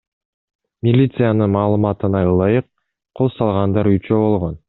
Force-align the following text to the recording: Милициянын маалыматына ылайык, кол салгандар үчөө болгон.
Милициянын 0.87 1.53
маалыматына 1.57 2.23
ылайык, 2.31 2.69
кол 3.21 3.31
салгандар 3.37 3.93
үчөө 3.95 4.25
болгон. 4.27 4.59